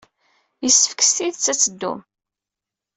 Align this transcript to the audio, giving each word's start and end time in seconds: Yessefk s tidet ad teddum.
Yessefk 0.63 0.99
s 1.03 1.09
tidet 1.15 1.51
ad 1.51 1.57
teddum. 1.61 1.99